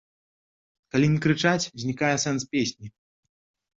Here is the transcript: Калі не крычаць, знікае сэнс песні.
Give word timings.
Калі 0.95 1.05
не 1.15 1.19
крычаць, 1.27 1.69
знікае 1.85 2.13
сэнс 2.27 2.41
песні. 2.55 2.87